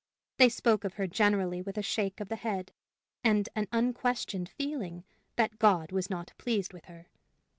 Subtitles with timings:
[0.37, 2.71] They spoke of her generally with a shake of the head,
[3.23, 5.03] and an unquestioned feeling
[5.35, 7.05] that God was not pleased with her.